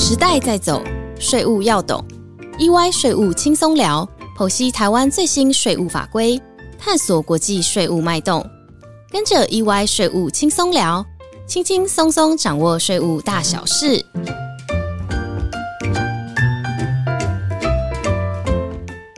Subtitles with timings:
[0.00, 0.80] 时代在走，
[1.18, 2.02] 税务要懂。
[2.56, 6.40] EY 税务轻松聊，剖析台湾最新税务法规，
[6.78, 8.48] 探索国际税务脉动。
[9.10, 11.04] 跟着 EY 税务轻松聊，
[11.48, 14.06] 轻轻松松掌握税务大小事。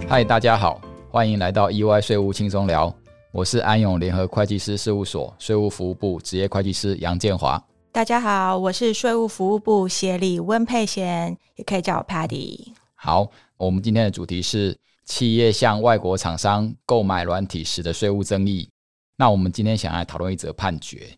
[0.09, 2.91] 嗨，大家好，欢迎来到 EY 税务轻松聊，
[3.33, 7.63] 我是安永联合会计师事务所税务服务部职业会计师杨建华。
[7.93, 12.69] 大家好，我是税务服务部协理温佩贤，也可以叫我 Patty。
[12.95, 18.71] 好，我们今天的主题是企业向外国厂商购买软体时的税务争议。
[19.17, 21.11] 那我们今天想来讨论一则判决。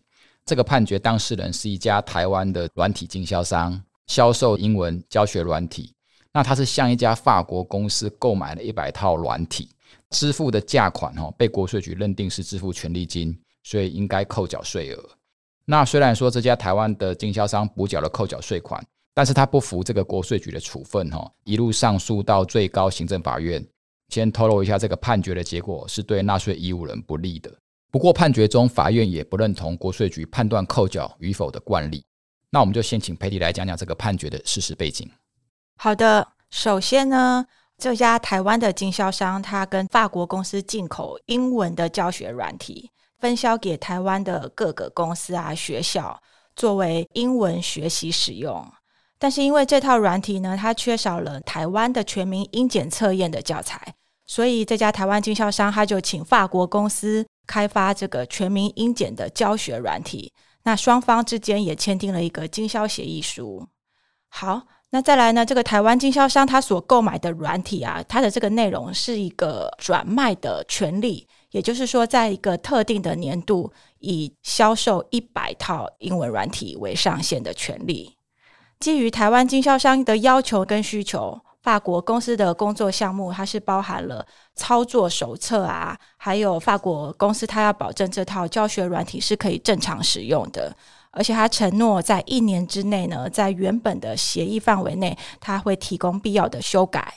[0.45, 5.93] 这个判决当事人是一家台湾的软体经销商，销售英文教学软体。
[6.31, 9.69] 那他是向一家法国公司购买了一百套软体，
[10.09, 15.09] 支付的价款哦被国税局认定是支付权利金，所以应该扣缴税额。
[15.65, 23.65] 那虽然说这家台湾的经销商补缴了扣缴税款，但是他不服这个国税局的处分，哈，一路上诉到最高行政法院。
[24.09, 27.51] 先透露一下，这个判决的结果是对纳税义务人不利的。
[27.89, 32.03] 不过判决中，法院也不认同国税局判断扣缴与否的惯例。
[32.49, 35.09] 那我们就先请佩蒂来讲讲这个判决的事实背景。
[35.77, 37.45] 好的，首先呢，
[37.77, 42.91] 这家台湾的经销商他跟法国公司进口英文的教学软体。
[43.23, 46.21] 分销给台湾的各个公司啊、学校
[46.57, 48.69] 作为英文学习使用，
[49.17, 60.33] 但是因为这套软体呢，它缺少了台湾的全民英检测验的教材，所以这家台湾经销商他就请法国公司开发这个全民英检的教学软体。
[60.63, 63.65] 那双方之间也签订了一个经销协议书。
[64.27, 71.25] 好，那再来呢，这个台湾经销商他所购买的软体啊，它的这个内容是一个转卖的权利。
[71.53, 78.17] 也就是说，在一个特定的年度，以销售一百套英文软体为上限的权利。
[78.79, 84.25] 基于台湾经销商的要求跟需求，法国公司的工作项目它是包含了
[84.55, 90.75] 操作手册啊，还有法国公司它要保证这套教学软体是可以正常使用的，
[91.11, 97.13] 而且它承诺在一年之内呢，在原本的协议范围内，它会提供必要的修改。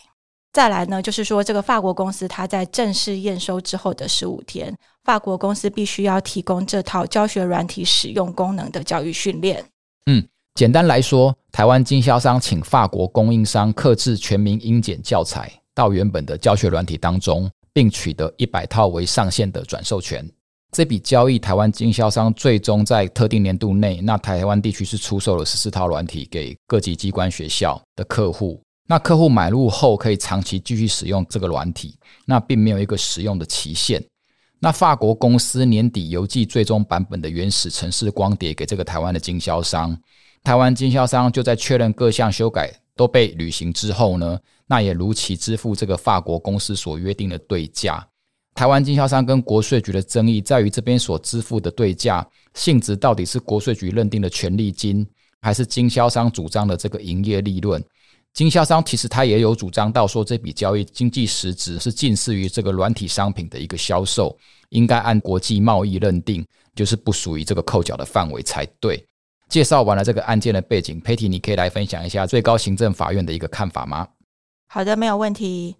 [0.56, 4.75] 再来呢，就是说，这个法国公司它在正式验收之后的十五天，
[5.05, 9.62] 法国公司必须要提供这套教学软体使用功能的教育训练。
[10.06, 20.27] 嗯，简单来说，台湾经销商请法国供应商刻制全民英检教材到原本的教学软体当中，并取得一百套为上限的转授权。
[20.72, 28.59] 这笔交易，台湾经销商最终在特定年度内，那台湾地区是出售了十四套软体给各级机关学校的客户。
[28.86, 34.02] 那客户买入后可以长期继续使用这个软体，那并没有一个使用的期限。
[34.60, 39.97] 那法国公司年底邮寄最终版本的原始城市光碟给这个台湾的经销商，
[40.42, 48.06] 台湾经销商就在确认各项修改都被履行之后呢，那也如期支付这个法国公司所约定的对价。
[48.54, 55.06] 台湾经销商跟国税局的争议在于这边所支付的对价性质到底是国税局认定的权利金，
[55.42, 57.84] 还是经销商主张的这个营业利润？
[58.36, 64.36] 经销商其实他也有主张到说，这笔交易经济实质是近似于这个软体商品的一个销售，
[64.69, 69.02] 应该按国际贸易认定，就是不属于这个扣缴的范围才对。
[69.48, 74.06] 介绍完了这个案件的背景，Patty，你可以来分享一下最高行政法院的一个看法吗？
[74.68, 75.76] 好的，没有问题。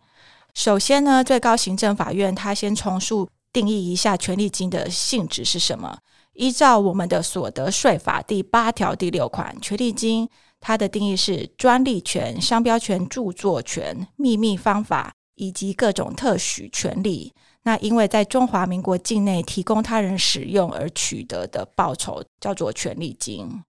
[0.55, 5.99] 首先呢，最高行政法院他先重述定义一下权利金的性质是什么。
[6.33, 10.27] 依照我们的所得税法第八条第六款，权利金。
[10.61, 17.33] 它的定义是专利权、商标权、著作权、秘密方法以及各种特许权利。
[17.63, 23.63] 那因为在中华民国境内提供他人使用而取得的报酬，叫做权利金。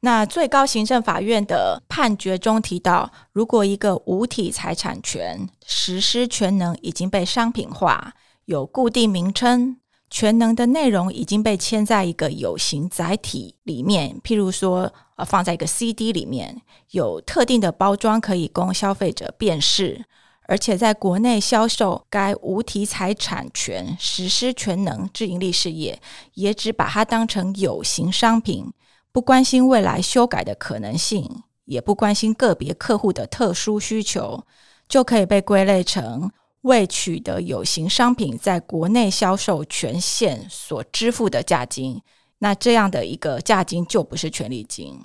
[0.00, 8.14] 那最高行政法院的判决中提到，如果一个无体财产权实施权能已经被商品化，
[8.44, 9.78] 有固定名称。
[10.10, 20.04] 全能的内容已经被嵌在一个有形载体里面，譬如说，呃，放在一个 CD 里面，有特定的包装可以供消费者辨识，
[20.46, 26.00] 而且在国内销售该无体财产权实施全能自盈利事业，
[26.34, 28.72] 也只把它当成有形商品，
[29.12, 34.44] 不关心未来修改的可能性，也不关心个别客户的特殊需求，
[34.88, 36.30] 就可以被归类成。
[36.62, 42.02] 未取得有形商品在国内销售权限所支付的价金，
[42.38, 44.98] 那这样的一个价金就不是权利金。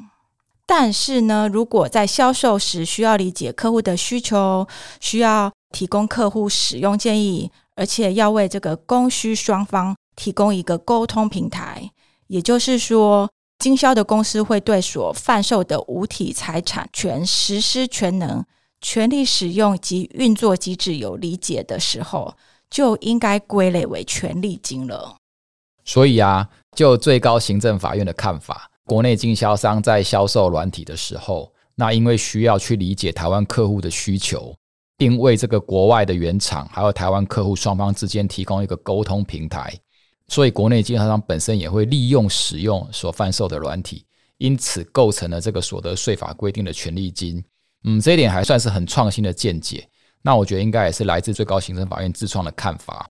[0.66, 4.68] 但是呢，如果在销售时需要理解客户的需求，
[5.00, 11.92] 需要提供客户使用建议，而且要为这个供需双方提供一个沟通平台，
[12.28, 13.30] 也就是说，
[13.60, 18.44] 经销的公司会对所贩售的无体财产权实施全能、
[18.84, 22.36] 权利使用及运作机制有理解的时候，
[22.70, 25.16] 就应该归类为权利金了。
[25.84, 34.54] 所以啊，就最高行政法院的看法，国内经销商在销售软体的时候，那因为需要去理解台湾客户的需求。
[34.96, 39.74] 并为这个国外的原厂还有台湾客户双方之间提供一个沟通平台，
[40.28, 44.06] 所以国内经销商本身也会利用使用所贩售的软体，
[44.38, 47.44] 因此构成了这个所得税法规定的权利金。
[47.84, 49.88] 嗯，这一点还算是很创新的见解。
[50.22, 53.08] 那我觉得应该也是来自最高行政法院自创的看法。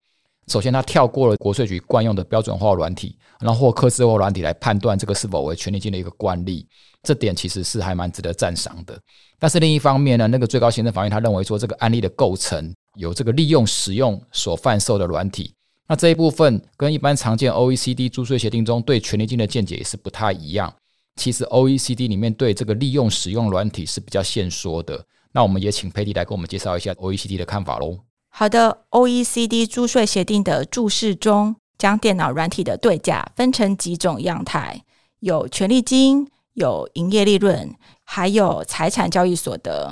[0.47, 6.67] 首先，他跳过了国税局惯用的标准化软体，然后或科制化软体来判断这个是否为权利金的一个惯例。
[7.01, 8.97] 这点其实是还蛮值得赞赏的，
[9.37, 15.53] 但是另一方面呢，那个最高行政法院他认为说这个案例的构成有这个利用使用所贩售的软体，
[15.87, 20.73] 那这一部分跟一般常见 OECD 租税协定中对权利金的见解也是不太一样。
[21.15, 25.05] 其实 OECD 里面对这个利用使用软体是比较限缩的。
[25.31, 27.99] 那我们也请佩蒂来给我们介绍一下 OECD 的看法喽。
[28.29, 34.81] 好的，OECD 租税协定的注释中将电脑软体的对价分成几种样态，
[35.19, 36.27] 有权利金。
[36.55, 37.73] 有营业利润，
[38.03, 39.91] 还有财产交易所得。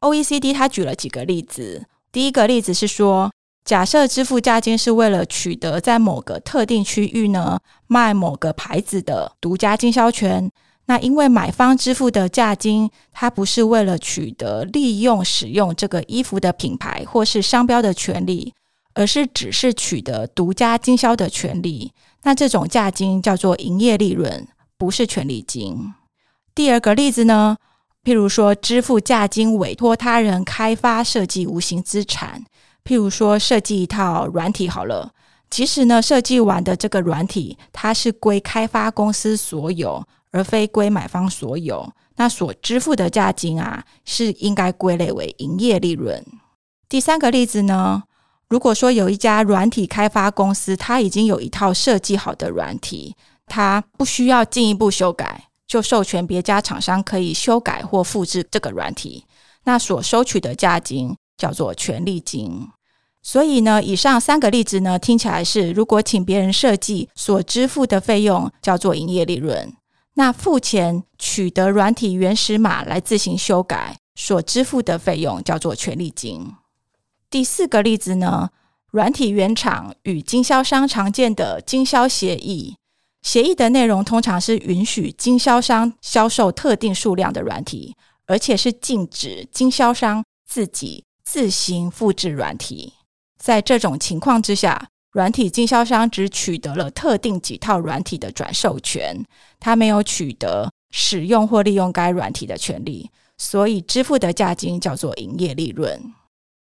[0.00, 1.84] OECD 他举了几个例子。
[2.10, 3.30] 第一个例子是说，
[3.64, 10.50] 假设支付价金是为了取得在某个特定区域呢卖某个牌子的独家经销权，
[10.86, 18.54] 那因为买方支付的价金，它不是为了取得利用使用这个衣服的品牌或是商标的权利，
[18.94, 21.92] 而是只是取得独家经销的权利，
[22.22, 24.48] 那这种价金叫做营业利润。
[24.76, 25.92] 不是权利金。
[26.54, 27.58] 第二个例子呢，
[28.02, 32.42] 譬如说支付价金委托他人开发设计无形资产，
[32.90, 35.12] 譬如说设计一套软体好了，
[35.48, 46.26] 其实呢设计完的这个软体它是归开发公司所有，而非归买方所有，那所支付的价金啊是应该归类为营业利润。
[46.88, 48.02] 第三个例子呢，
[48.48, 53.14] 如果说有一家软体开发公司，它已经有一套设计好的软体。
[53.46, 59.24] 它不需要进一步修改，就授权别家厂商可以修改或复制这个软体。
[59.62, 62.68] 那所收取的价金叫做权利金。
[63.22, 69.74] 所以呢，以上三个例子呢，听起来是如果请别人设计所支付的费用叫做营业利润，
[70.14, 76.54] 那付钱取得软体原始码来自行修改所支付的费用叫做权利金。
[77.28, 78.50] 第四个例子呢，
[78.90, 82.76] 软体原厂与经销商常见的经销协议。
[83.22, 87.94] 协议的内容通常是允许经销商销售特定数量的软体，
[88.26, 92.94] 而且是禁止经销商自己自行复制软体。
[93.42, 99.24] 在这种情况之下，软体经销商只取得了特定几套软体的转授权，
[99.58, 106.12] 他没有取得使用或利用该软体的权利，所以支付的价金叫做营业利润。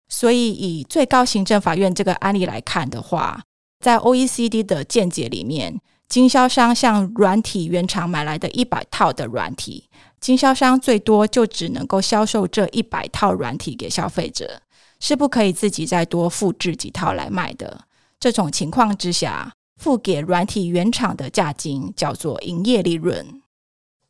[0.08, 3.43] 所以，以最高行政法院这个案例来看的话，
[3.81, 5.81] 在 OECD 的见解里面。
[6.08, 9.88] 经销商向软体原厂买来的一百套的软体，
[10.20, 14.62] 经销商最多就只能够销售这一百套软体给消费者，
[15.00, 17.87] 是不可以自己再多复制几套来卖的。
[18.19, 23.43] 这种情况之下，付给软体原厂的价金叫做营业利润。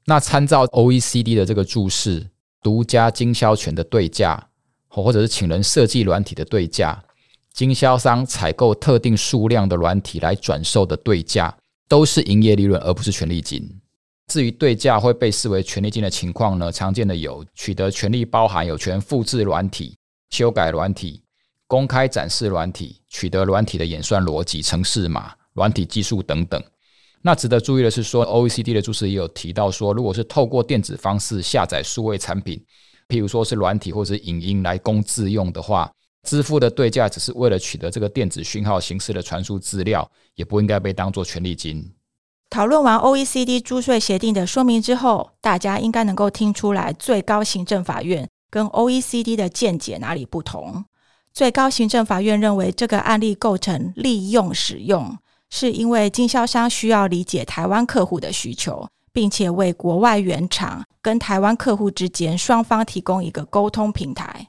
[0.07, 2.29] 那参照 OECD 的这个注释，
[2.63, 4.49] 独家经销权的对价，
[4.89, 7.03] 或者是请人设计软体的对价，
[7.53, 11.57] 经销商采购特定数量的软体来转售的对价。
[11.89, 13.63] 都是营业利润，而不是权利金。
[14.27, 16.73] 至于对价会被视为权利金的情况呢？
[16.73, 19.97] 常见的有取得权利，包含有权复制软体、
[20.31, 21.23] 修改软体、
[21.67, 26.63] 公开展示软体、取得软体的演算逻辑、程式码、软体技术等等。
[27.23, 32.63] 那值得注意的是，说 OECD 的注释也有提到说，如果是透过电子方式下载数位产品，
[33.09, 35.91] 譬如说是软体或者影音来供自用的话。
[36.23, 41.89] 支付的对价只是为了取得这个电子讯号形式的传输资料，也不应该被当作权利金。
[42.51, 50.87] 讨论完 OECD 租税协定的说明之后，大家应该能够听出来最高行政法院跟 OECD 的见解哪里不同。
[51.35, 55.19] 最高行政法院认为这个案例构成利用使用，
[55.51, 64.49] 是因为经销商需要理解台湾客户的需求，并且为国外原厂跟台湾客户之间双方提供一个沟通平台。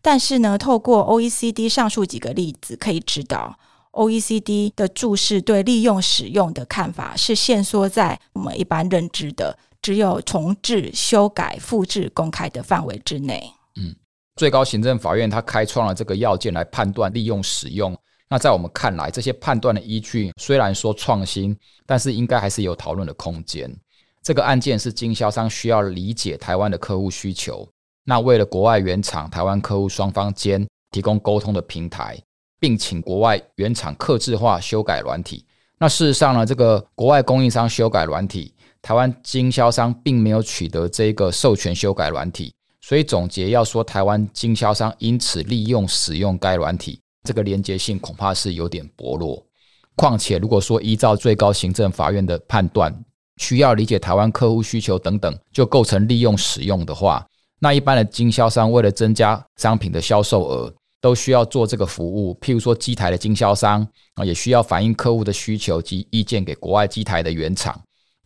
[0.00, 3.58] 但是呢，透过 OECD 上述几个例子可以知道
[3.90, 13.52] ，OECD 的注释对利用使用的看法是限缩在我们一般认知的只有重置、修改、复制、公开的范围之内。
[13.76, 13.94] 嗯，
[14.36, 17.96] 最高行政法院它开创了这个要件来判断利用使用。
[18.28, 23.74] 那在我们看来，这些判断的依据虽然说创新，但是应该还是有讨论的空间。
[24.22, 27.66] 这个案件是经销商需要理解台湾的客户需求，
[28.04, 32.22] 那为了国外原厂、台湾客户双方间提供沟通的平台，
[32.60, 35.44] 并请国外原厂客制化修改软体。
[35.78, 49.44] 那事实上呢，这个国外供应商修改软体，台湾经销商并没有取得这个授权修改软体，所以总结要说，台湾经销商因此利用使用该软体，这个连接性恐怕是有点薄弱。
[49.96, 52.94] 况且，如果说依照最高行政法院的判断，
[53.36, 57.26] 需要理解台湾客户需求等等，就构成利用使用的话，
[57.58, 60.72] 那一般的经销商为了增加商品的销售额。
[61.02, 63.80] 都需要做这个服务，譬如说机台的经销商
[64.16, 67.80] 啊，也需要反映客户的需求及意见给国外机台的原厂。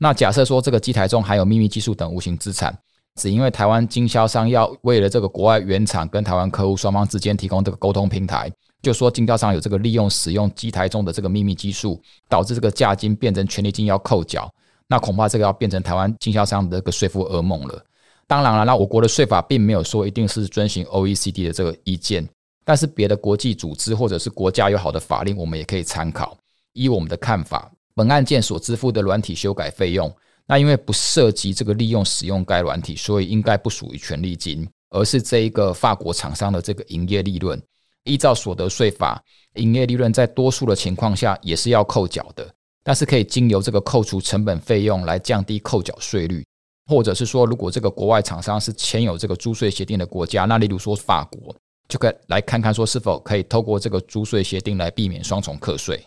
[0.04, 2.78] 那假设说这个机台中含有秘密技术等无形资产，
[3.18, 14.46] 只因为台湾经销商要为了这个国外原厂跟台湾客户双方之间提供这个沟通平台，就说经销商有这个利用使用机台中的这个秘密技术，导致这个价金变成权利金要扣缴，
[14.88, 17.82] 那恐怕这个要变成台湾经销商的这个税负噩梦了。
[18.26, 22.28] 当然了，那我国的税法并没有说一定是遵循 OECD 的这个意见。
[22.62, 26.36] 但是别的国际组织或者是国家有好的法令，我们也可以参考。
[26.74, 30.14] 依我们的看法，本案件所支付的软体修改费用，
[30.46, 37.60] 那因为不涉及这个利用使用该软体，所以应该不属于权利金，而是这一个法国厂商的这个营业利润。
[38.04, 39.22] 依照所得税法，
[39.54, 42.46] 营业利润在多数的情况下也是要扣缴的，
[42.82, 46.44] 但是可以经由这个扣除成本费用来降低扣缴税率，
[46.86, 51.54] 或者是说，如果这个国外厂商是签有这个租税协定的国家，那例如说法国。
[51.86, 56.02] 就可以来看看，说是否可以透过这个租税协定来避免双重课税。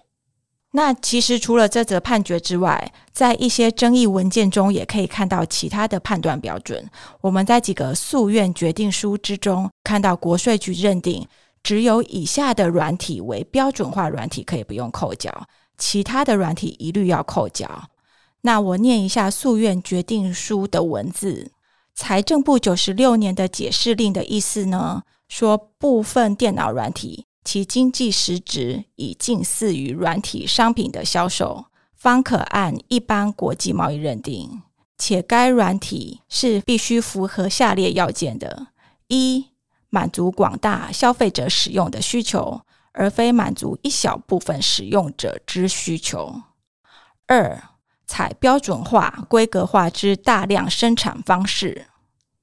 [0.78, 6.88] 那其实除了这则判决之外，在一些争议文件中也可以看到其他的判断标准。
[7.20, 11.28] 我们在几个诉愿决定书之中看到，国税局认定
[11.64, 15.48] 只有以下的软体为标准化软体可以不用扣缴，
[15.80, 17.90] 其他的软体一律要扣缴。
[18.42, 21.50] 那我念一下诉愿决定书的文字：
[21.96, 25.02] 财政部九十六年的解释令的意思呢？
[25.28, 34.64] 说部分电脑软体其经济实质已近似于软体商品的销售，方可按一般国际贸易认定。
[34.98, 38.68] 且该软体是必须符合下列要件的：
[39.08, 39.46] 一、
[39.90, 42.60] 满足广大消费者使用的需求，
[42.92, 46.42] 而非满足一小部分使用者之需求；
[47.28, 47.64] 二、
[48.06, 51.84] 采标准化、规格化之大量生产方式；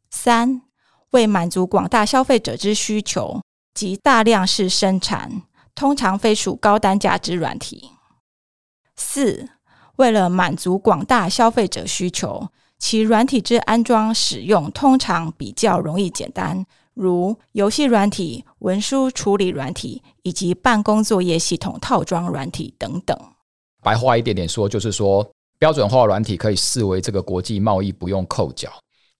[0.08, 0.62] 三。
[1.10, 3.40] 为满足广大消费者之需求
[3.74, 5.42] 及大量式生产，
[5.74, 7.90] 通常非属高单价之软体。
[8.96, 9.48] 四、
[9.96, 16.64] 为了满足广大消费者需求，其软体之安装使用通常比较容易简单，
[16.94, 23.18] 如游戏软体、文书处理软体以及办公作业系统套装软体等等。
[23.82, 25.28] 白话一点点说，就是说
[25.58, 28.70] 标准化软体可以视为这个国际贸易不用扣缴，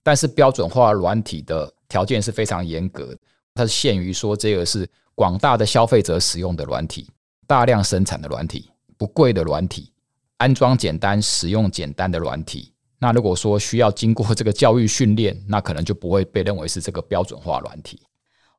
[0.02, 3.16] 但是标准化软体的条件是非常严格，
[3.54, 7.08] 它是限于说这个是广大的消费者使用的软体，
[7.46, 8.68] 大量生产的软体，
[8.98, 9.92] 不贵的软体，
[10.38, 12.72] 安装简单、使用简单的软体。
[12.98, 18.00] 那如果说需要经过这个教育训练，那可能就不会被认为是这个标准化软体。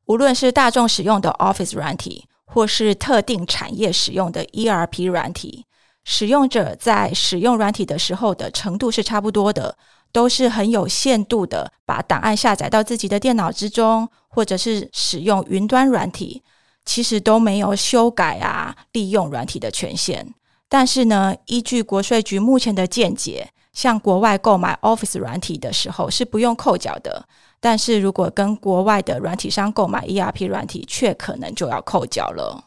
[0.06, 5.66] 无论是大众使用的 Office 软体，或是特定产业使用的 ERP 软体，
[6.04, 9.76] 使用者在使用软体的时候的程度是差不多的。
[10.16, 16.42] 都是很有限度的，把档案下载到自己的电脑之中，或者是使用云端软体，
[16.86, 20.32] 其实都没有修改啊、利用软体的权限。
[20.70, 27.28] 但是呢，依据国税局目前的见解，向国外购买 Office 软体的时候是不用扣缴的，
[27.60, 32.64] 但是如果跟国外的软体商购买 ERP 软体，却可能就要扣缴了。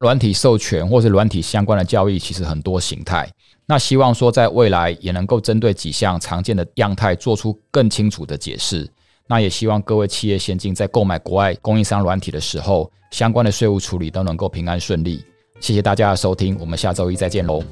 [0.00, 3.28] 软体授权或是软体相关的交易，其实很多形态。
[3.66, 8.86] 那希望说，在未来也能够针对几项常见的样态，做出更清楚的解释。
[9.26, 15.24] 那也希望各位企业先进在购买国外供应商软体的时候，相关的税务处理都能够平安顺利。
[15.60, 17.62] 谢谢大家的收听，我们下周一再见喽，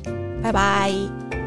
[0.43, 1.42] 拜拜。